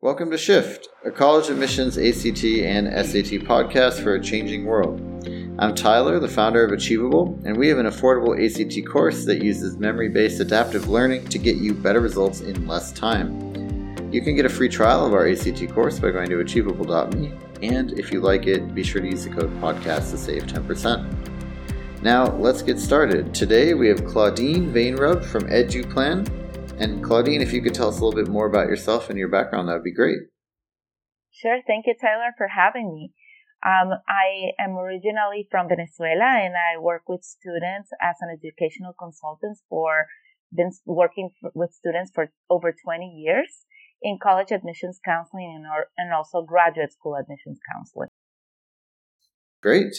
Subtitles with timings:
[0.00, 5.00] Welcome to Shift, a college admissions ACT and SAT podcast for a changing world.
[5.58, 9.76] I'm Tyler, the founder of Achievable, and we have an affordable ACT course that uses
[9.76, 14.12] memory based adaptive learning to get you better results in less time.
[14.12, 17.98] You can get a free trial of our ACT course by going to achievable.me, and
[17.98, 22.02] if you like it, be sure to use the code podcast to save 10%.
[22.02, 23.34] Now, let's get started.
[23.34, 26.47] Today we have Claudine Vainrub from EduPlan
[26.80, 29.28] and Claudine, if you could tell us a little bit more about yourself and your
[29.28, 30.18] background, that would be great.
[31.30, 31.60] Sure.
[31.66, 33.12] Thank you, Tyler, for having me.
[33.64, 39.58] Um, I am originally from Venezuela and I work with students as an educational consultant
[39.68, 40.06] for
[40.54, 43.66] been working with students for over 20 years
[44.00, 48.08] in college admissions counseling and, or, and also graduate school admissions counseling.
[49.60, 49.94] Great.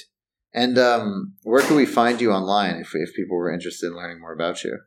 [0.53, 4.22] And um, where can we find you online if, if people were interested in learning
[4.22, 4.80] more about you?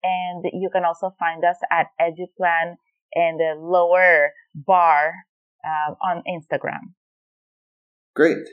[0.06, 2.76] And you can also find us at EduPlan
[3.14, 5.14] and the lower bar
[5.64, 6.92] uh, on Instagram.
[8.14, 8.46] Great.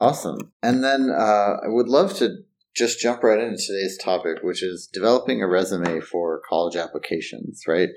[0.00, 0.52] Awesome.
[0.62, 2.42] And then uh, I would love to
[2.74, 7.88] just jump right into today's topic, which is developing a resume for college applications, right?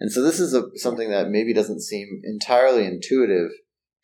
[0.00, 3.50] And so this is a, something that maybe doesn't seem entirely intuitive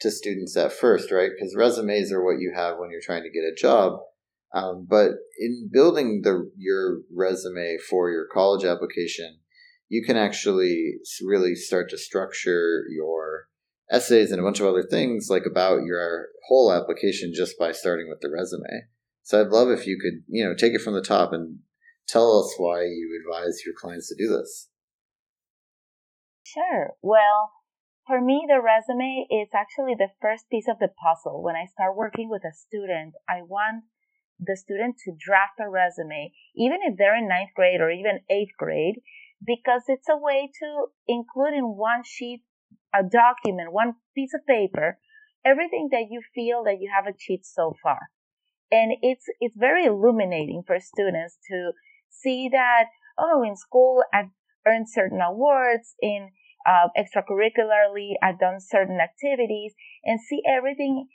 [0.01, 1.31] to students at first, right?
[1.35, 4.01] Because resumes are what you have when you're trying to get a job.
[4.55, 9.39] Um, but in building the your resume for your college application,
[9.89, 13.49] you can actually really start to structure your
[13.91, 18.09] essays and a bunch of other things like about your whole application just by starting
[18.09, 18.87] with the resume.
[19.23, 21.59] So I'd love if you could, you know, take it from the top and
[22.07, 24.69] tell us why you advise your clients to do this.
[26.45, 26.95] Sure.
[27.03, 27.51] Well,
[28.09, 31.43] for me, the resume is actually the first piece of the puzzle.
[31.45, 33.85] When I start working with a student, I want
[34.41, 38.57] the student to draft a resume, even if they're in ninth grade or even eighth
[38.57, 39.03] grade,
[39.45, 42.45] because it's a way to include in one sheet,
[42.95, 44.99] a document, one piece of paper,
[45.45, 48.09] everything that you feel that you have achieved so far.
[48.71, 51.73] And it's, it's very illuminating for students to
[52.09, 52.85] see that,
[53.19, 54.33] oh, in school I've
[54.67, 56.31] earned certain awards, in
[56.69, 59.73] uh, extracurricularly, I've done certain activities
[60.05, 61.09] and see everything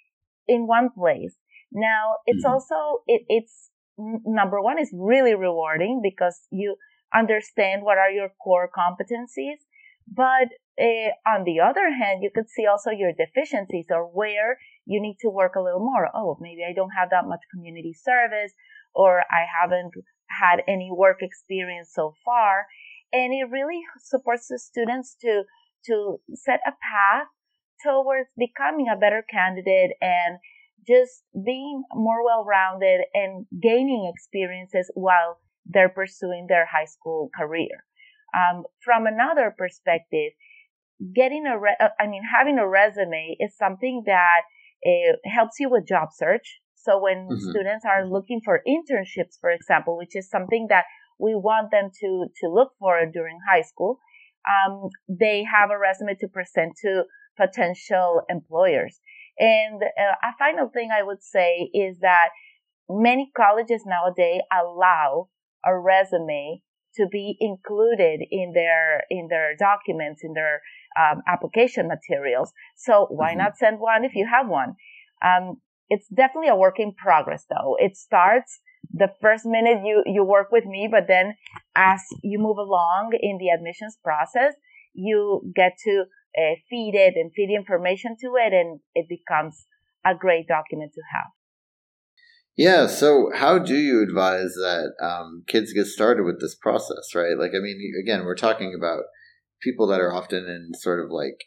[0.47, 1.35] in one place.
[1.71, 2.53] Now, it's mm-hmm.
[2.53, 6.77] also, it, it's number one is really rewarding because you
[7.13, 9.61] understand what are your core competencies.
[10.07, 10.49] But
[10.81, 15.17] uh, on the other hand, you could see also your deficiencies or where you need
[15.21, 16.09] to work a little more.
[16.13, 18.53] Oh, maybe I don't have that much community service
[18.95, 19.93] or I haven't
[20.27, 22.65] had any work experience so far
[23.13, 25.43] and it really supports the students to
[25.85, 27.27] to set a path
[27.85, 30.39] towards becoming a better candidate and
[30.87, 37.85] just being more well-rounded and gaining experiences while they're pursuing their high school career.
[38.35, 40.31] Um, from another perspective,
[41.15, 44.41] getting a re- uh, I mean having a resume is something that
[44.85, 46.59] uh, helps you with job search.
[46.75, 47.49] So when mm-hmm.
[47.49, 50.85] students are looking for internships, for example, which is something that
[51.19, 53.99] we want them to, to look for during high school,
[54.47, 57.03] um, they have a resume to present to
[57.37, 58.99] potential employers.
[59.39, 62.29] And uh, a final thing I would say is that
[62.89, 65.29] many colleges nowadays allow
[65.65, 66.61] a resume
[66.95, 70.61] to be included in their in their documents in their
[70.99, 72.51] um, application materials.
[72.77, 73.39] So why mm-hmm.
[73.39, 74.75] not send one if you have one?
[75.25, 75.57] Um,
[75.89, 77.75] it's definitely a work in progress, though.
[77.79, 78.59] It starts
[78.93, 81.35] the first minute you, you work with me, but then
[81.75, 84.53] as you move along in the admissions process,
[84.93, 86.05] you get to
[86.37, 89.65] uh, feed it and feed information to it and it becomes
[90.05, 91.31] a great document to have.
[92.55, 92.85] Yeah.
[92.85, 97.35] So, how do you advise that um, kids get started with this process, right?
[97.37, 99.05] Like, I mean, again, we're talking about
[99.59, 101.45] people that are often in sort of like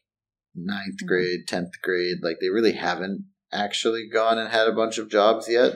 [0.56, 1.06] ninth mm-hmm.
[1.06, 5.48] grade, 10th grade, like they really haven't actually gone and had a bunch of jobs
[5.48, 5.74] yet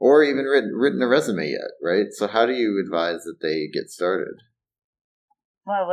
[0.00, 2.06] or even written, written a resume yet, right?
[2.10, 4.34] So, how do you advise that they get started?
[5.66, 5.92] Well,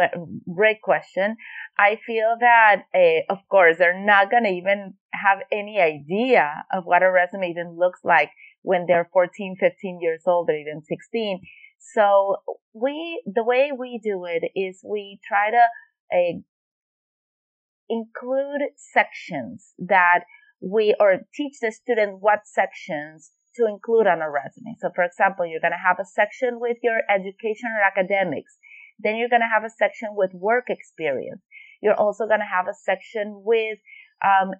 [0.56, 1.36] great question.
[1.78, 6.86] I feel that, uh, of course, they're not going to even have any idea of
[6.86, 8.32] what a resume even looks like
[8.62, 11.42] when they're 14, 15 years old or even 16.
[11.80, 12.38] So
[12.74, 15.66] we, the way we do it is we try to
[16.12, 16.40] uh,
[17.90, 20.22] include sections that
[20.60, 24.76] we, or teach the student what sections to include on a resume.
[24.80, 28.58] So for example, you're going to have a section with your education or academics.
[29.00, 31.42] Then you're going to have a section with work experience.
[31.82, 33.78] You're also going to have a section with,
[34.26, 34.52] um,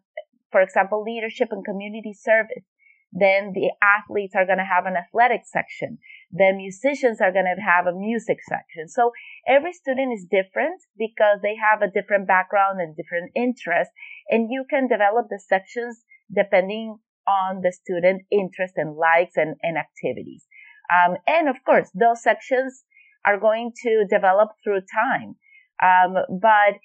[0.52, 2.66] for example, leadership and community service.
[3.12, 5.98] Then the athletes are going to have an athletic section.
[6.32, 8.90] The musicians are going to have a music section.
[8.90, 9.12] So
[9.48, 13.94] every student is different because they have a different background and different interests.
[14.30, 19.78] And you can develop the sections depending on the student interest and likes and, and
[19.78, 20.46] activities.
[20.90, 22.84] Um, and of course, those sections
[23.26, 25.36] are going to develop through time.
[25.84, 26.80] Um, but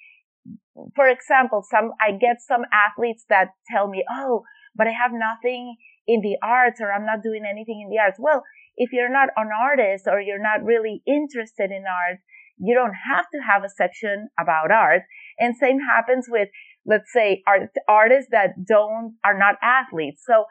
[0.95, 4.43] for example, some, I get some athletes that tell me, Oh,
[4.75, 8.17] but I have nothing in the arts or I'm not doing anything in the arts.
[8.19, 8.43] Well,
[8.75, 12.19] if you're not an artist or you're not really interested in art,
[12.57, 15.03] you don't have to have a section about art.
[15.39, 16.49] And same happens with,
[16.85, 20.23] let's say, art, artists that don't, are not athletes.
[20.25, 20.45] So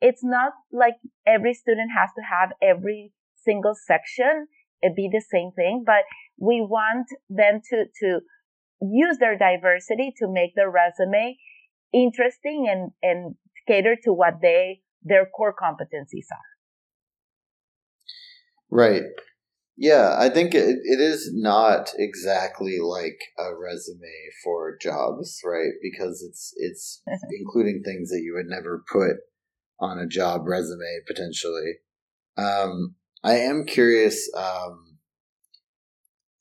[0.00, 0.94] it's not like
[1.26, 3.12] every student has to have every
[3.44, 4.48] single section
[4.82, 6.04] it be the same thing, but
[6.38, 8.20] we want them to, to
[8.80, 11.36] use their diversity to make their resume
[11.92, 13.34] interesting and, and
[13.66, 16.50] cater to what they, their core competencies are.
[18.70, 19.02] Right.
[19.78, 25.72] Yeah, I think it, it is not exactly like a resume for jobs, right?
[25.82, 27.02] Because it's it's
[27.38, 29.16] including things that you would never put
[29.78, 31.74] on a job resume potentially.
[32.38, 34.30] Um, I am curious.
[34.34, 34.96] Um,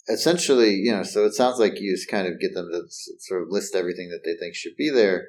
[0.07, 2.83] essentially, you know, so it sounds like you just kind of get them to
[3.19, 5.27] sort of list everything that they think should be there.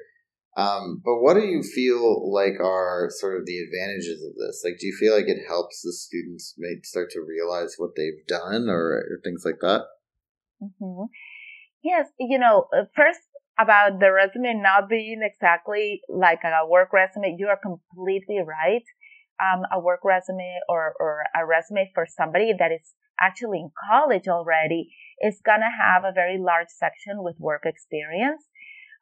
[0.57, 4.63] Um, but what do you feel like are sort of the advantages of this?
[4.65, 8.25] Like, do you feel like it helps the students make start to realize what they've
[8.27, 9.85] done or, or things like that?
[10.59, 11.05] Mm-hmm.
[11.83, 13.19] Yes, you know, uh, first
[13.59, 18.83] about the resume not being exactly like a work resume, you are completely right.
[19.37, 24.27] Um, a work resume or, or a resume for somebody that is actually in college
[24.27, 24.89] already
[25.21, 28.43] is gonna have a very large section with work experience.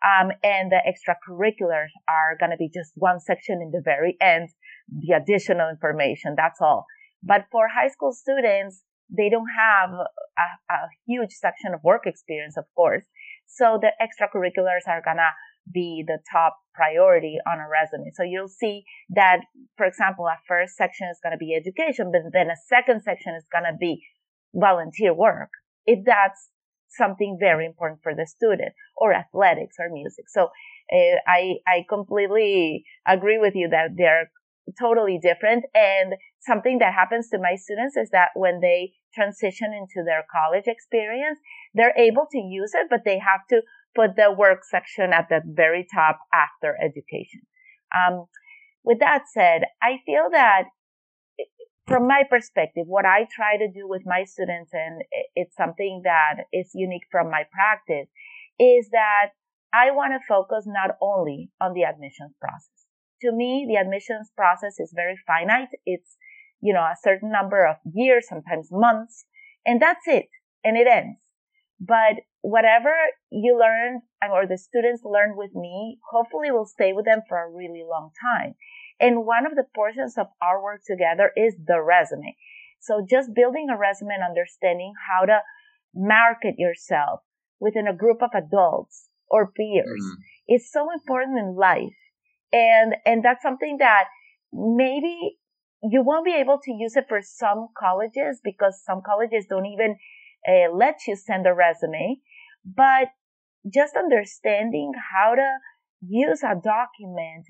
[0.03, 4.49] Um, and the extracurriculars are going to be just one section in the very end,
[4.89, 6.35] the additional information.
[6.35, 6.85] That's all.
[7.23, 10.77] But for high school students, they don't have a, a
[11.07, 13.05] huge section of work experience, of course.
[13.47, 15.31] So the extracurriculars are going to
[15.71, 18.11] be the top priority on a resume.
[18.13, 18.83] So you'll see
[19.15, 19.41] that,
[19.77, 23.33] for example, a first section is going to be education, but then a second section
[23.35, 24.03] is going to be
[24.53, 25.49] volunteer work.
[25.85, 26.49] If that's
[26.97, 30.25] something very important for the student or athletics or music.
[30.29, 30.49] So
[30.91, 34.31] uh, I, I completely agree with you that they're
[34.79, 35.65] totally different.
[35.73, 40.65] And something that happens to my students is that when they transition into their college
[40.67, 41.39] experience,
[41.73, 43.61] they're able to use it, but they have to
[43.95, 47.41] put the work section at the very top after education.
[47.95, 48.25] Um,
[48.83, 50.65] with that said, I feel that
[51.87, 55.03] from my perspective, what I try to do with my students, and
[55.35, 58.09] it's something that is unique from my practice,
[58.59, 59.31] is that
[59.73, 62.87] I want to focus not only on the admissions process.
[63.21, 65.69] To me, the admissions process is very finite.
[65.85, 66.17] It's,
[66.61, 69.25] you know, a certain number of years, sometimes months,
[69.65, 70.29] and that's it,
[70.63, 71.19] and it ends.
[71.79, 72.93] But whatever
[73.31, 74.01] you learn
[74.31, 78.11] or the students learn with me, hopefully will stay with them for a really long
[78.33, 78.55] time.
[78.99, 82.35] And one of the portions of our work together is the resume.
[82.79, 85.39] So just building a resume and understanding how to
[85.93, 87.21] market yourself
[87.59, 90.55] within a group of adults or peers mm-hmm.
[90.55, 91.97] is so important in life.
[92.53, 94.05] And, and that's something that
[94.53, 95.37] maybe
[95.83, 99.97] you won't be able to use it for some colleges because some colleges don't even
[100.47, 102.19] uh, let you send a resume.
[102.63, 103.09] But
[103.71, 105.57] just understanding how to
[106.01, 107.47] use a document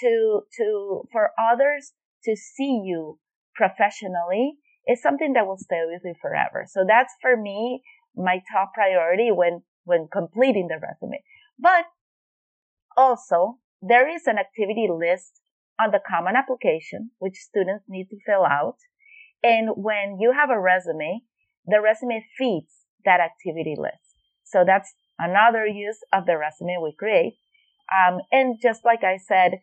[0.00, 1.92] to, to, for others
[2.24, 3.18] to see you
[3.54, 4.54] professionally
[4.88, 6.64] is something that will stay with you forever.
[6.68, 7.82] So that's for me,
[8.16, 11.22] my top priority when, when completing the resume.
[11.58, 11.86] But
[12.96, 15.40] also there is an activity list
[15.80, 18.76] on the common application, which students need to fill out.
[19.42, 21.22] And when you have a resume,
[21.66, 24.14] the resume feeds that activity list.
[24.44, 27.34] So that's another use of the resume we create.
[27.90, 29.60] Um, and just like I said,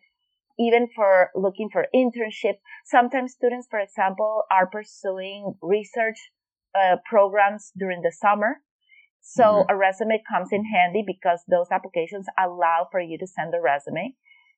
[0.60, 2.60] even for looking for internship.
[2.84, 6.30] Sometimes students, for example, are pursuing research
[6.74, 8.60] uh, programs during the summer.
[9.22, 9.72] So mm-hmm.
[9.72, 14.14] a resume comes in handy because those applications allow for you to send a resume.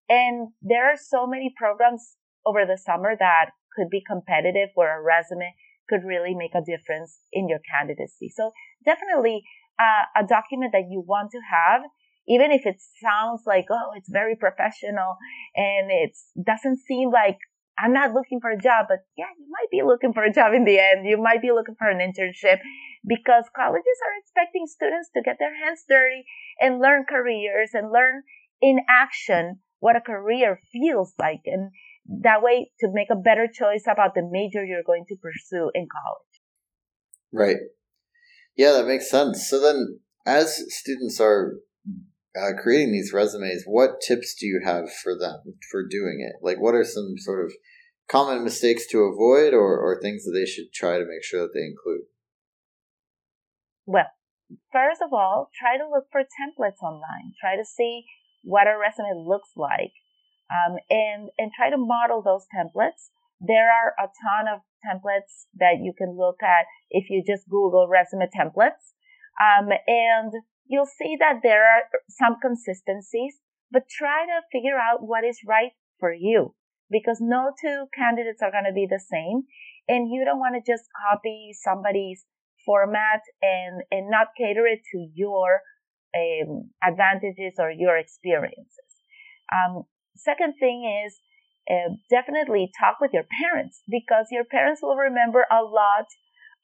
[0.09, 5.03] And there are so many programs over the summer that could be competitive where a
[5.03, 5.55] resume
[5.89, 8.29] could really make a difference in your candidacy.
[8.29, 8.53] So
[8.85, 9.43] definitely
[9.79, 11.83] uh, a document that you want to have
[12.29, 15.17] even if it sounds like, oh, it's very professional
[15.57, 17.39] and it doesn't seem like
[17.79, 20.55] I'm not looking for a job, but yeah, you might be looking for a job
[20.55, 21.07] in the end.
[21.07, 22.59] You might be looking for an internship
[23.07, 26.25] because colleges are expecting students to get their hands dirty
[26.61, 28.23] and learn careers and learn
[28.61, 31.41] in action what a career feels like.
[31.47, 31.73] And,
[32.07, 35.87] that way to make a better choice about the major you're going to pursue in
[35.91, 36.43] college.
[37.33, 37.57] Right.
[38.57, 39.49] Yeah, that makes sense.
[39.49, 41.55] So then, as students are
[42.37, 46.37] uh, creating these resumes, what tips do you have for them for doing it?
[46.43, 47.53] Like, what are some sort of
[48.09, 51.53] common mistakes to avoid or, or things that they should try to make sure that
[51.55, 52.03] they include?
[53.85, 54.07] Well,
[54.73, 57.35] first of all, try to look for templates online.
[57.41, 58.05] Try to see
[58.43, 59.93] what a resume looks like
[60.51, 63.11] um, and, and try to model those templates.
[63.41, 67.89] There are a ton of templates that you can look at if you just Google
[67.89, 68.95] resume templates.
[69.41, 70.33] Um, and
[70.67, 73.39] you'll see that there are some consistencies,
[73.71, 76.55] but try to figure out what is right for you
[76.91, 79.43] because no two candidates are going to be the same.
[79.89, 82.25] And you don't want to just copy somebody's
[82.65, 85.61] format and, and not cater it to your
[86.15, 88.93] um, advantages or your experiences.
[89.51, 89.85] Um,
[90.17, 91.19] second thing is
[91.71, 96.07] uh, definitely talk with your parents because your parents will remember a lot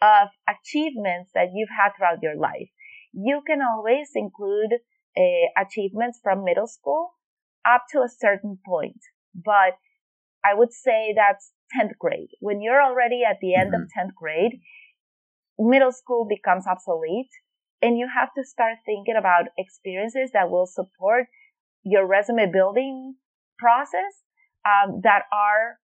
[0.01, 2.69] of achievements that you've had throughout your life.
[3.13, 4.81] You can always include
[5.17, 7.11] uh, achievements from middle school
[7.67, 9.01] up to a certain point,
[9.35, 9.79] but
[10.45, 12.31] I would say that's 10th grade.
[12.41, 13.83] When you're already at the end mm-hmm.
[13.83, 14.61] of 10th grade,
[15.59, 17.31] middle school becomes obsolete
[17.83, 21.27] and you have to start thinking about experiences that will support
[21.85, 23.15] your resume building
[23.59, 24.23] process
[24.67, 25.79] um, that are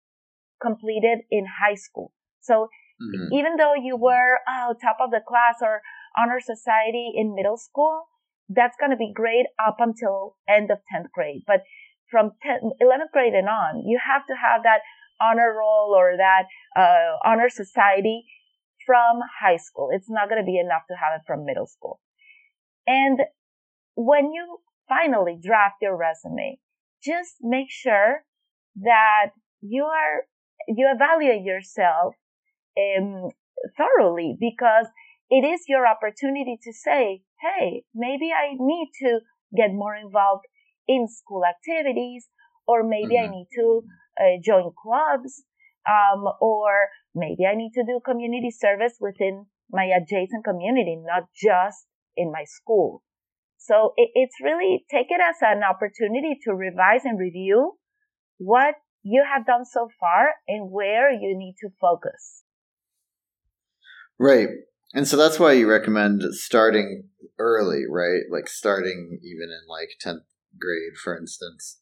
[0.63, 2.13] completed in high school.
[2.41, 2.69] So
[3.01, 3.33] mm-hmm.
[3.35, 5.83] even though you were oh, top of the class or
[6.19, 8.05] honor society in middle school,
[8.49, 11.43] that's going to be great up until end of 10th grade.
[11.47, 11.63] But
[12.11, 14.81] from 10th, 11th grade and on, you have to have that
[15.21, 16.45] honor roll or that
[16.77, 18.25] uh, honor society
[18.85, 19.89] from high school.
[19.93, 22.01] It's not going to be enough to have it from middle school.
[22.87, 23.21] And
[23.95, 26.59] when you finally draft your resume,
[27.05, 28.25] just make sure
[28.77, 30.25] that you are,
[30.67, 32.15] you evaluate yourself
[32.77, 33.29] um,
[33.77, 34.87] thoroughly because
[35.31, 39.21] it is your opportunity to say, hey, maybe I need to
[39.57, 40.45] get more involved
[40.89, 42.27] in school activities,
[42.67, 43.33] or maybe mm-hmm.
[43.33, 43.83] I need to
[44.21, 45.45] uh, join clubs,
[45.89, 51.87] um, or maybe I need to do community service within my adjacent community, not just
[52.17, 53.03] in my school.
[53.59, 57.75] So it, it's really take it as an opportunity to revise and review
[58.39, 62.43] what you have done so far and where you need to focus.
[64.19, 64.49] Right.
[64.93, 68.23] And so that's why you recommend starting early, right?
[68.31, 70.25] Like starting even in like 10th
[70.59, 71.79] grade, for instance.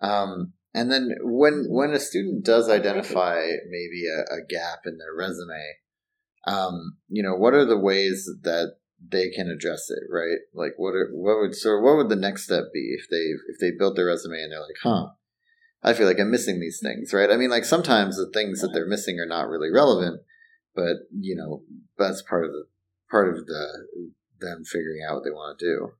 [0.00, 5.14] Um, and then when when a student does identify maybe a, a gap in their
[5.14, 5.76] resume,
[6.46, 8.76] um, you know, what are the ways that
[9.10, 10.38] they can address it, right?
[10.54, 13.58] Like what are, what would so what would the next step be if they if
[13.60, 15.08] they built their resume and they're like, huh,
[15.82, 17.30] I feel like I'm missing these things, right?
[17.30, 20.22] I mean, like sometimes the things that they're missing are not really relevant,
[20.74, 21.62] but you know
[21.98, 22.64] that's part of the
[23.10, 23.66] part of the
[24.40, 25.92] them figuring out what they want to do.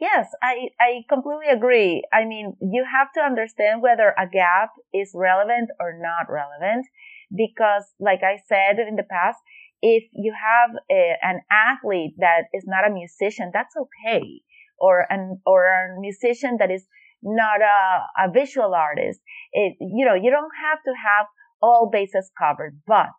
[0.00, 2.04] Yes, I, I completely agree.
[2.12, 6.86] I mean, you have to understand whether a gap is relevant or not relevant
[7.34, 9.38] because, like I said in the past,
[9.82, 14.42] if you have a, an athlete that is not a musician, that's okay.
[14.78, 16.86] Or an, or a musician that is
[17.20, 19.18] not a, a visual artist.
[19.52, 21.26] It, you know, you don't have to have
[21.60, 23.10] all bases covered, but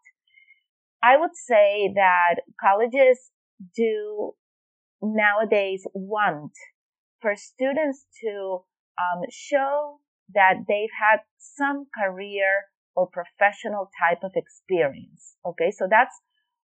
[1.04, 3.32] I would say that colleges
[3.76, 4.34] do
[5.02, 6.52] nowadays want
[7.22, 8.64] for students to
[8.98, 10.00] um, show
[10.34, 12.66] that they've had some career
[12.96, 15.36] or professional type of experience.
[15.46, 16.16] Okay, so that's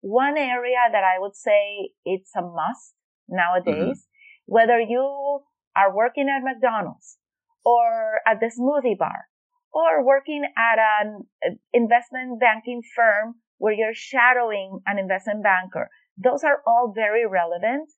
[0.00, 2.94] one area that I would say it's a must
[3.28, 4.06] nowadays.
[4.06, 4.46] Mm-hmm.
[4.46, 5.40] Whether you
[5.76, 7.18] are working at McDonald's
[7.64, 9.26] or at the smoothie bar
[9.72, 16.44] or working at an uh, investment banking firm where you're shadowing an investment banker, those
[16.44, 17.88] are all very relevant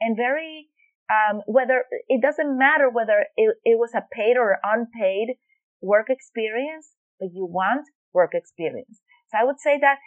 [0.00, 0.68] and very
[1.10, 5.36] um, whether it doesn't matter whether it, it was a paid or unpaid
[5.82, 6.88] work experience,
[7.20, 9.00] but you want work experience.
[9.30, 9.98] So I would say that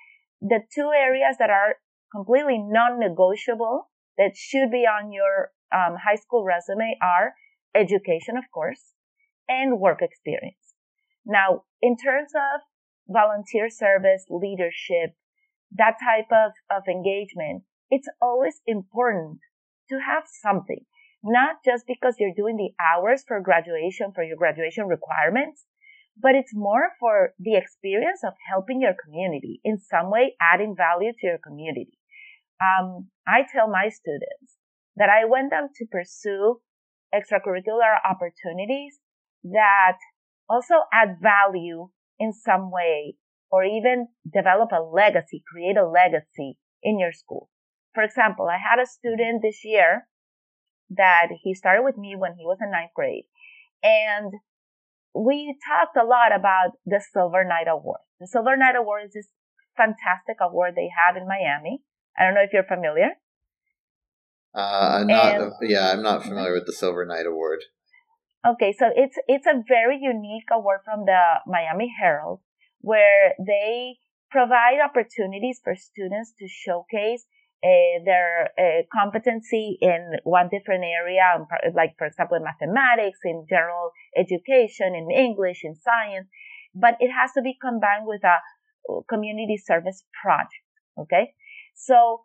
[0.41, 1.75] the two areas that are
[2.11, 7.33] completely non-negotiable that should be on your um, high school resume are
[7.75, 8.93] education, of course,
[9.47, 10.66] and work experience.
[11.27, 12.61] Now, in terms of
[13.09, 15.11] volunteer service, leadership,
[15.75, 19.39] that type of, of engagement, it's always important
[19.89, 20.85] to have something,
[21.23, 25.65] not just because you're doing the hours for graduation, for your graduation requirements,
[26.19, 31.11] but it's more for the experience of helping your community in some way, adding value
[31.11, 31.99] to your community.
[32.63, 34.55] Um, I tell my students
[34.95, 36.59] that I want them to pursue
[37.13, 38.99] extracurricular opportunities
[39.43, 39.97] that
[40.49, 41.89] also add value
[42.19, 43.15] in some way
[43.49, 47.49] or even develop a legacy, create a legacy in your school.
[47.93, 50.07] For example, I had a student this year
[50.89, 53.25] that he started with me when he was in ninth grade
[53.83, 54.33] and
[55.13, 58.01] we talked a lot about the Silver Knight Award.
[58.19, 59.27] The Silver Knight Award is this
[59.75, 61.81] fantastic award they have in Miami.
[62.17, 63.11] I don't know if you're familiar.
[64.55, 65.35] Uh, I'm not.
[65.35, 67.59] And, yeah, I'm not familiar with the Silver Knight Award.
[68.45, 72.39] Okay, so it's it's a very unique award from the Miami Herald,
[72.81, 73.97] where they
[74.29, 77.25] provide opportunities for students to showcase
[77.63, 83.45] uh, their uh, competency in one different area, um, like for example in mathematics, in
[83.49, 86.27] general education, in English, in science,
[86.75, 88.37] but it has to be combined with a
[89.09, 90.63] community service project.
[90.99, 91.33] Okay,
[91.75, 92.21] so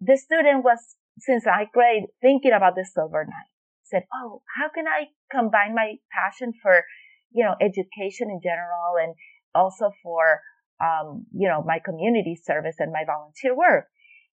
[0.00, 0.78] the student was
[1.18, 3.55] since ninth grade thinking about the Silver Knight.
[3.88, 6.84] Said, "Oh, how can I combine my passion for,
[7.30, 9.14] you know, education in general and
[9.54, 10.42] also for,
[10.80, 13.86] um, you know, my community service and my volunteer work?"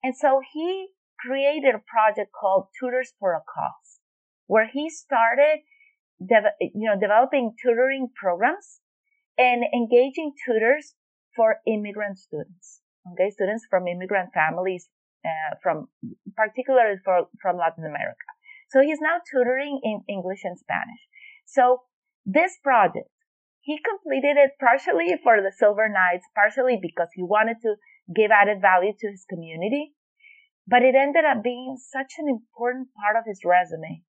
[0.03, 0.89] And so he
[1.19, 3.99] created a project called Tutors for a Cause,
[4.47, 5.61] where he started,
[6.19, 8.81] de- you know, developing tutoring programs
[9.37, 10.95] and engaging tutors
[11.35, 12.81] for immigrant students.
[13.13, 14.89] Okay, students from immigrant families,
[15.25, 15.87] uh, from
[16.35, 18.29] particularly for, from Latin America.
[18.71, 21.03] So he's now tutoring in English and Spanish.
[21.45, 21.83] So
[22.25, 23.11] this project,
[23.59, 27.75] he completed it partially for the Silver Knights, partially because he wanted to
[28.15, 29.91] give added value to his community.
[30.65, 34.03] But it ended up being such an important part of his resume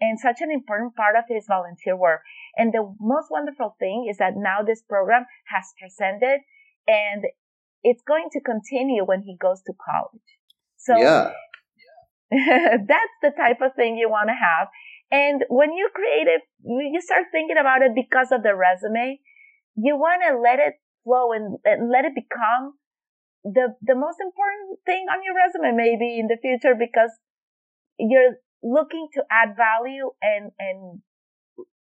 [0.00, 2.22] and such an important part of his volunteer work.
[2.56, 6.40] And the most wonderful thing is that now this program has transcended
[6.88, 7.24] and
[7.84, 10.30] it's going to continue when he goes to college.
[10.76, 11.30] So yeah.
[12.86, 14.68] that's the type of thing you want to have.
[15.10, 19.18] And when you create it, you start thinking about it because of the resume.
[19.74, 22.74] You want to let it flow and, and let it become
[23.42, 27.10] the the most important thing on your resume maybe in the future because
[27.98, 31.00] you're looking to add value and and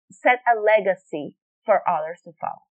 [0.09, 2.63] set a legacy for others to follow.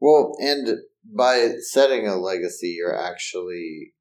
[0.00, 3.92] Well, and by setting a legacy, you're actually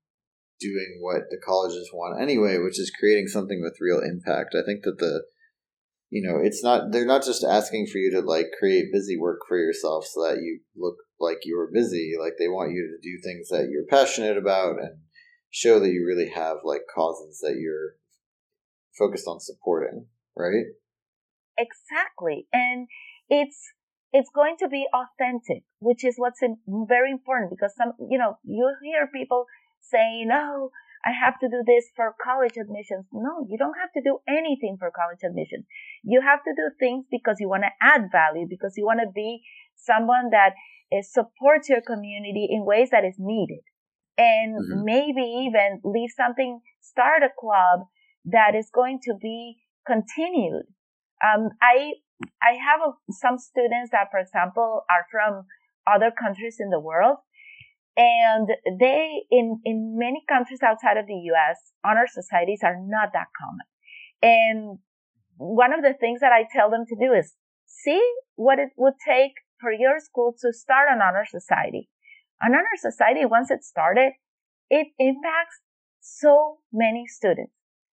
[0.60, 4.56] doing what the colleges want anyway, which is creating something with real impact.
[4.56, 5.24] I think that the
[6.10, 9.42] you know, it's not they're not just asking for you to like create busy work
[9.48, 12.14] for yourself so that you look like you're busy.
[12.20, 14.98] Like they want you to do things that you're passionate about and
[15.52, 17.94] show that you really have like causes that you're
[18.98, 20.66] focused on supporting, right?
[21.58, 22.48] Exactly.
[22.52, 22.88] And
[23.30, 23.74] it's
[24.12, 28.74] it's going to be authentic, which is what's very important because some, you know, you
[28.84, 29.46] hear people
[29.80, 30.72] saying, "Oh,
[31.06, 34.78] I have to do this for college admissions." No, you don't have to do anything
[34.78, 35.66] for college admissions.
[36.04, 39.12] You have to do things because you want to add value, because you want to
[39.14, 39.42] be
[39.76, 40.54] someone that
[40.92, 43.64] is, supports your community in ways that is needed,
[44.18, 44.84] and mm-hmm.
[44.84, 47.88] maybe even leave something, start a club
[48.26, 50.66] that is going to be continued.
[51.24, 51.94] Um, I
[52.42, 55.46] I have a, some students that, for example, are from
[55.88, 57.18] other countries in the world,
[57.98, 58.48] and
[58.80, 61.58] they in in many countries outside of the U.S.
[61.84, 63.68] honor societies are not that common,
[64.22, 64.80] and
[65.38, 67.34] one of the things that I tell them to do is
[67.66, 68.04] see
[68.36, 71.90] what it would take for your school to start an honor society.
[72.42, 74.14] An honor society, once it started,
[74.70, 75.60] it impacts
[76.00, 77.52] so many students.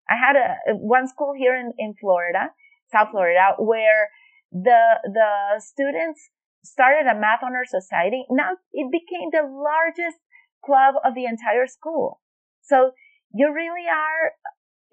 [0.09, 2.51] I had a one school here in, in Florida,
[2.93, 4.09] South Florida, where
[4.53, 6.31] the the students
[6.67, 8.27] started a math honor society.
[8.31, 10.19] Now it became the largest
[10.65, 12.21] club of the entire school.
[12.63, 12.93] So
[13.33, 14.35] you really are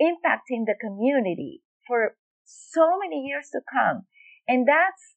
[0.01, 4.03] impacting the community for so many years to come.
[4.47, 5.15] And that's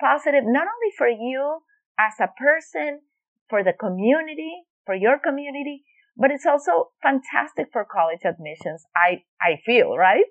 [0.00, 1.60] positive not only for you
[1.98, 3.00] as a person,
[3.48, 5.84] for the community, for your community,
[6.16, 8.84] but it's also fantastic for college admissions.
[8.96, 10.26] I I feel right.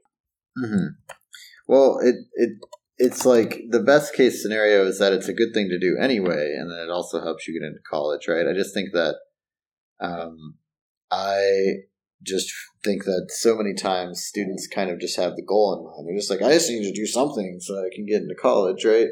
[0.58, 0.88] Mm-hmm.
[1.67, 2.60] Well, it it
[2.97, 6.56] it's like the best case scenario is that it's a good thing to do anyway,
[6.58, 8.47] and then it also helps you get into college, right?
[8.47, 9.15] I just think that
[9.99, 10.56] um,
[11.12, 11.84] I
[12.25, 12.51] just
[12.84, 16.08] think that so many times students kind of just have the goal in mind.
[16.08, 18.86] They're just like, I just need to do something so I can get into college,
[18.86, 19.10] right?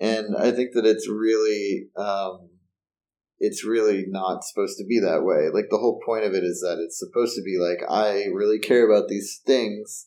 [0.00, 2.48] And I think that it's really, um,
[3.38, 5.48] it's really not supposed to be that way.
[5.52, 8.58] Like the whole point of it is that it's supposed to be like, I really
[8.58, 10.06] care about these things.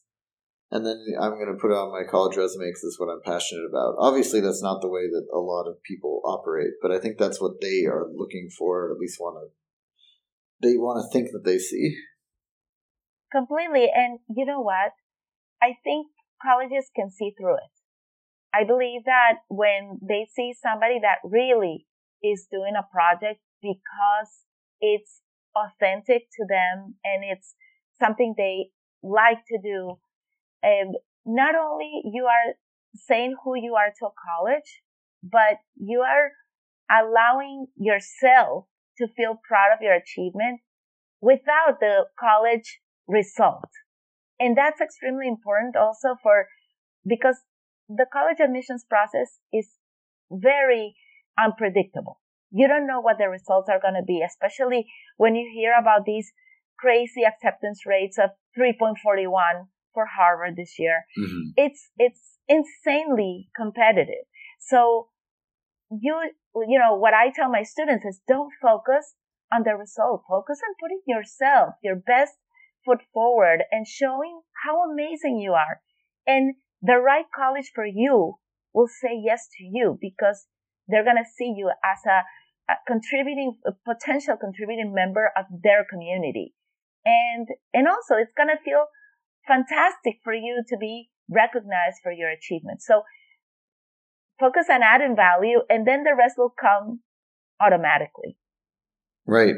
[0.73, 3.21] And then I'm going to put it on my college resume because it's what I'm
[3.21, 3.93] passionate about.
[3.99, 7.39] Obviously, that's not the way that a lot of people operate, but I think that's
[7.39, 11.59] what they are looking for, at least want to, they want to think that they
[11.59, 11.95] see.
[13.31, 13.85] Completely.
[13.93, 14.93] And you know what?
[15.61, 16.07] I think
[16.41, 17.73] colleges can see through it.
[18.51, 21.85] I believe that when they see somebody that really
[22.23, 24.49] is doing a project because
[24.81, 25.21] it's
[25.55, 27.53] authentic to them and it's
[27.99, 28.71] something they
[29.03, 29.99] like to do,
[30.63, 30.93] um,
[31.25, 32.55] not only you are
[32.95, 34.81] saying who you are to a college,
[35.23, 36.31] but you are
[36.89, 38.65] allowing yourself
[38.97, 40.61] to feel proud of your achievement
[41.21, 43.69] without the college result.
[44.39, 46.47] And that's extremely important also for,
[47.07, 47.37] because
[47.89, 49.69] the college admissions process is
[50.31, 50.95] very
[51.39, 52.19] unpredictable.
[52.51, 54.85] You don't know what the results are going to be, especially
[55.17, 56.31] when you hear about these
[56.77, 61.05] crazy acceptance rates of 3.41 for Harvard this year.
[61.17, 61.49] Mm-hmm.
[61.57, 64.25] It's, it's insanely competitive.
[64.59, 65.09] So
[65.89, 66.15] you,
[66.55, 69.15] you know, what I tell my students is don't focus
[69.53, 70.23] on the result.
[70.27, 72.33] Focus on putting yourself, your best
[72.85, 75.81] foot forward and showing how amazing you are.
[76.25, 78.35] And the right college for you
[78.73, 80.45] will say yes to you because
[80.87, 82.23] they're going to see you as a,
[82.71, 86.53] a contributing, a potential contributing member of their community.
[87.05, 88.85] And, and also it's going to feel
[89.47, 92.85] fantastic for you to be recognized for your achievements.
[92.85, 93.03] So
[94.39, 97.01] focus on adding value and then the rest will come
[97.61, 98.37] automatically.
[99.25, 99.55] Right.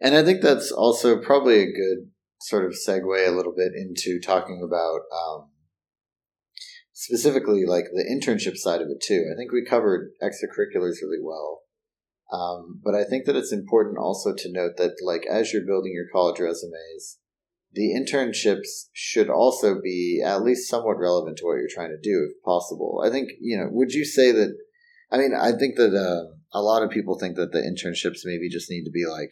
[0.00, 4.20] And I think that's also probably a good sort of segue a little bit into
[4.20, 5.50] talking about um,
[6.92, 9.30] specifically like the internship side of it too.
[9.32, 11.62] I think we covered extracurriculars really well.
[12.32, 15.92] Um, but I think that it's important also to note that like as you're building
[15.94, 17.18] your college resumes,
[17.76, 22.28] the internships should also be at least somewhat relevant to what you're trying to do
[22.28, 23.04] if possible.
[23.06, 24.56] I think, you know, would you say that
[25.10, 28.48] I mean, I think that uh, a lot of people think that the internships maybe
[28.48, 29.30] just need to be like,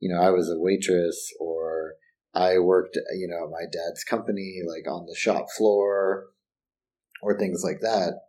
[0.00, 1.94] you know, I was a waitress or
[2.34, 6.26] I worked, you know, at my dad's company, like on the shop floor
[7.20, 8.20] or things like that.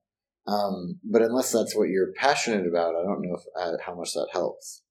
[0.48, 4.13] Um, but unless that's what you're passionate about, I don't know if, uh, how much
[4.13, 4.82] that helps.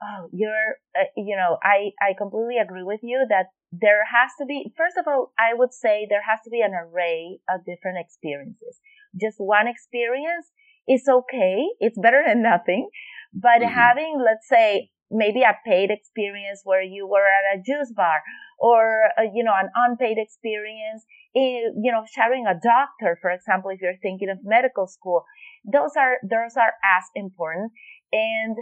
[0.00, 4.46] Oh, you're, uh, you know, I, I completely agree with you that there has to
[4.46, 7.98] be, first of all, I would say there has to be an array of different
[7.98, 8.78] experiences.
[9.20, 10.52] Just one experience
[10.86, 11.66] is okay.
[11.80, 12.88] It's better than nothing.
[13.34, 13.74] But mm-hmm.
[13.74, 18.22] having, let's say, maybe a paid experience where you were at a juice bar
[18.58, 23.70] or, uh, you know, an unpaid experience, in, you know, shadowing a doctor, for example,
[23.70, 25.24] if you're thinking of medical school,
[25.64, 27.72] those are, those are as important.
[28.12, 28.56] And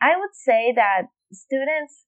[0.00, 2.06] I would say that students,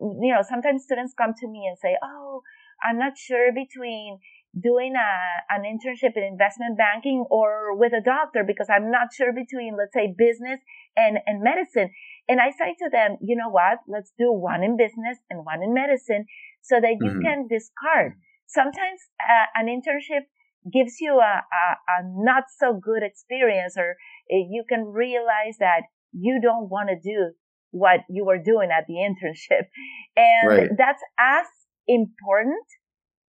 [0.00, 2.42] you know, sometimes students come to me and say, Oh,
[2.82, 4.18] I'm not sure between
[4.60, 9.32] doing a, an internship in investment banking or with a doctor because I'm not sure
[9.32, 10.60] between, let's say, business
[10.96, 11.90] and, and medicine.
[12.28, 13.78] And I say to them, you know what?
[13.88, 16.26] Let's do one in business and one in medicine
[16.60, 17.22] so that you mm-hmm.
[17.24, 18.12] can discard.
[18.46, 20.28] Sometimes uh, an internship
[20.70, 23.96] gives you a, a, a, not so good experience or
[24.30, 27.32] uh, you can realize that you don't want to do
[27.72, 29.66] what you were doing at the internship.
[30.16, 30.70] And right.
[30.76, 31.46] that's as
[31.88, 32.64] important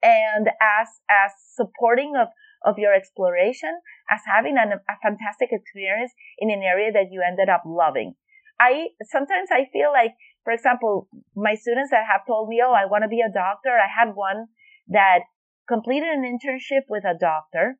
[0.04, 2.28] and as, as supporting of,
[2.66, 3.72] of your exploration
[4.12, 8.16] as having an, a fantastic experience in an area that you ended up loving.
[8.60, 10.12] I, sometimes I feel like,
[10.44, 13.72] for example, my students that have told me, oh, I want to be a doctor.
[13.72, 14.48] I had one
[14.90, 15.24] that
[15.68, 17.80] completed an internship with a doctor.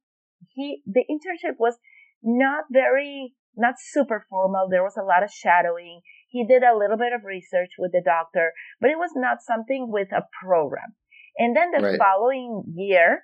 [0.56, 1.76] He, the internship was
[2.24, 4.68] not very not super formal.
[4.70, 6.02] There was a lot of shadowing.
[6.30, 9.92] He did a little bit of research with the doctor, but it was not something
[9.92, 10.96] with a program.
[11.38, 12.00] And then the right.
[12.00, 13.24] following year,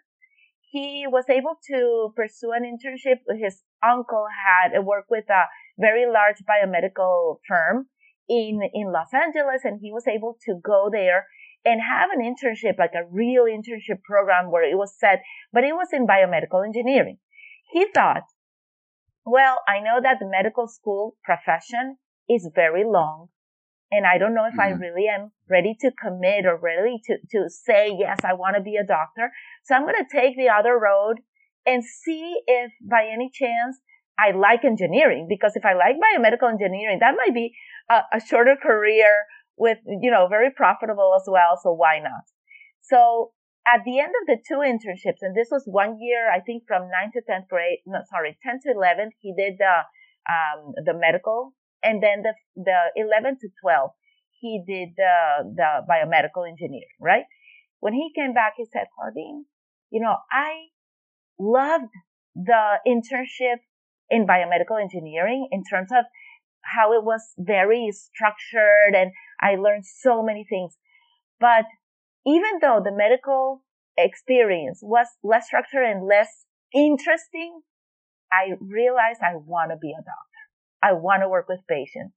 [0.72, 3.20] he was able to pursue an internship.
[3.40, 5.46] His uncle had worked with a
[5.80, 7.88] very large biomedical firm
[8.28, 11.26] in, in Los Angeles and he was able to go there
[11.66, 15.74] and have an internship, like a real internship program where it was set, but it
[15.74, 17.18] was in biomedical engineering.
[17.72, 18.24] He thought
[19.32, 21.98] well, I know that the medical school profession
[22.30, 23.30] is very long
[23.92, 24.62] and I don't know if mm-hmm.
[24.62, 28.62] I really am ready to commit or ready to, to say, yes, I want to
[28.62, 29.32] be a doctor.
[29.64, 31.18] So I'm going to take the other road
[31.66, 33.78] and see if by any chance
[34.18, 37.54] I like engineering because if I like biomedical engineering, that might be
[37.90, 39.24] a, a shorter career
[39.58, 41.60] with, you know, very profitable as well.
[41.62, 42.24] So why not?
[42.82, 43.32] So
[43.68, 46.84] at the end of the two internships, and this was one year, I think from
[46.84, 49.84] 9th to 10th grade, no, sorry, 10th to 11th, he did the,
[50.30, 53.94] um, the medical, and then the, the 11th to 12th,
[54.40, 57.26] he did the, the biomedical engineering, right?
[57.80, 59.46] When he came back, he said, Claudine,
[59.90, 60.70] you know, I
[61.40, 61.92] loved
[62.36, 63.60] the internship
[64.10, 66.06] in biomedical engineering in terms of
[66.62, 70.78] how it was very structured and I learned so many things.
[71.40, 71.66] But
[72.26, 73.64] even though the medical
[73.98, 77.62] experience was less structured and less interesting,
[78.32, 80.44] I realized I want to be a doctor.
[80.82, 82.14] I want to work with patients.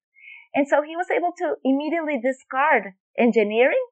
[0.55, 3.83] And so he was able to immediately discard engineering.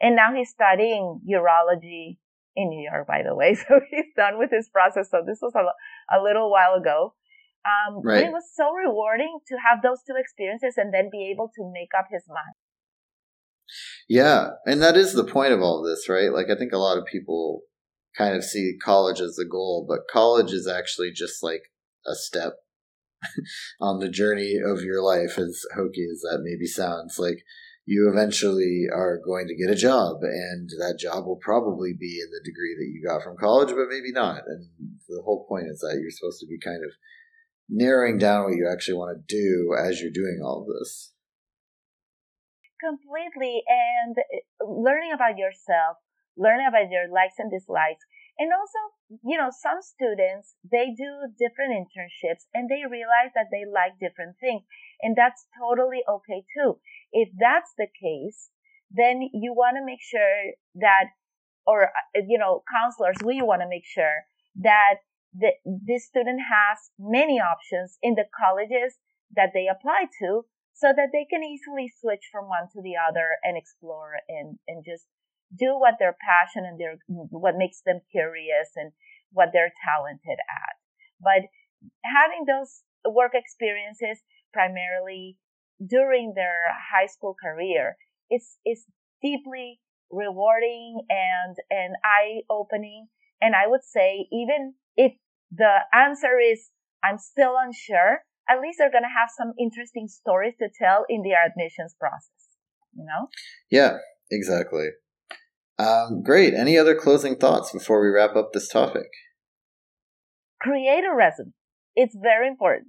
[0.00, 2.18] And now he's studying urology
[2.56, 3.54] in New York, by the way.
[3.68, 5.10] So he's done with his process.
[5.10, 5.64] So this was a,
[6.14, 7.14] a little while ago.
[7.60, 8.24] Um, right.
[8.24, 11.90] it was so rewarding to have those two experiences and then be able to make
[11.96, 12.56] up his mind.
[14.10, 14.48] Yeah.
[14.66, 16.32] And that is the point of all this, right?
[16.32, 17.60] Like, I think a lot of people
[18.18, 21.62] kind of see college as the goal, but college is actually just like
[22.04, 22.54] a step
[23.80, 27.20] on the journey of your life, as hokey as that maybe sounds.
[27.20, 27.44] Like,
[27.86, 32.30] you eventually are going to get a job, and that job will probably be in
[32.32, 34.42] the degree that you got from college, but maybe not.
[34.44, 34.66] And
[35.08, 36.90] the whole point is that you're supposed to be kind of
[37.68, 41.12] narrowing down what you actually want to do as you're doing all of this.
[42.80, 43.62] Completely.
[43.68, 45.98] And uh, learning about yourself,
[46.36, 48.04] learning about your likes and dislikes.
[48.38, 48.80] And also,
[49.22, 54.36] you know, some students, they do different internships and they realize that they like different
[54.40, 54.64] things.
[55.02, 56.80] And that's totally okay too.
[57.12, 58.48] If that's the case,
[58.90, 61.12] then you want to make sure that,
[61.66, 64.24] or, uh, you know, counselors, we want to make sure
[64.62, 68.96] that the, this student has many options in the colleges
[69.36, 70.44] that they apply to
[70.80, 74.82] so that they can easily switch from one to the other and explore and, and
[74.82, 75.04] just
[75.52, 78.92] do what they're passionate and they're, what makes them curious and
[79.32, 80.74] what they're talented at.
[81.20, 81.52] But
[82.02, 85.36] having those work experiences primarily
[85.84, 87.96] during their high school career
[88.30, 88.86] is, is
[89.20, 93.08] deeply rewarding and, and eye opening.
[93.40, 95.12] And I would say even if
[95.52, 96.70] the answer is,
[97.04, 101.22] I'm still unsure, at least they're going to have some interesting stories to tell in
[101.22, 102.56] their admissions process,
[102.94, 103.28] you know?
[103.70, 103.98] Yeah,
[104.30, 104.88] exactly.
[105.78, 106.54] Um, great.
[106.54, 109.08] Any other closing thoughts before we wrap up this topic?
[110.60, 111.52] Create a resume.
[111.94, 112.88] It's very important.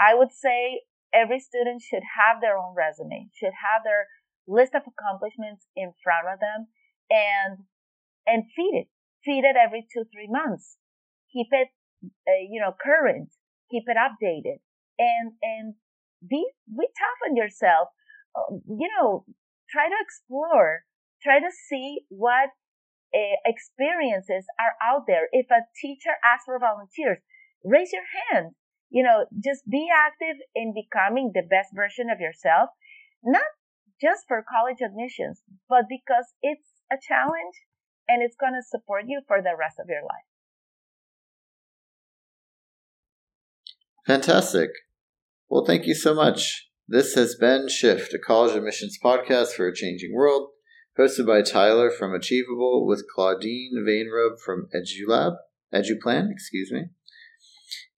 [0.00, 4.06] I would say every student should have their own resume, should have their
[4.46, 6.66] list of accomplishments in front of them
[7.10, 7.64] and,
[8.26, 8.88] and feed it.
[9.24, 10.78] Feed it every two, three months
[11.32, 11.68] keep it,
[12.04, 13.30] uh, you know, current,
[13.70, 14.60] keep it updated,
[14.98, 15.74] and and
[16.26, 17.88] be be tough on yourself.
[18.34, 19.24] Uh, you know,
[19.70, 20.84] try to explore,
[21.22, 22.50] try to see what
[23.14, 25.28] uh, experiences are out there.
[25.32, 27.18] If a teacher asks for volunteers,
[27.64, 28.54] raise your hand.
[28.90, 32.70] You know, just be active in becoming the best version of yourself,
[33.22, 33.44] not
[34.00, 37.54] just for college admissions, but because it's a challenge
[38.08, 40.24] and it's going to support you for the rest of your life.
[44.06, 44.70] Fantastic.
[45.50, 46.68] Well, thank you so much.
[46.86, 50.50] This has been Shift, a college admissions podcast for a changing world,
[50.98, 55.36] hosted by Tyler from Achievable with Claudine Vainrub from EduLab,
[55.72, 56.88] EduPlan, excuse me.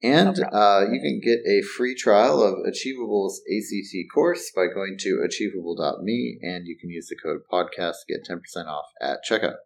[0.00, 5.20] And uh, you can get a free trial of Achievable's ACT course by going to
[5.24, 9.56] achievable.me, and you can use the code podcast to get 10% off at checkout.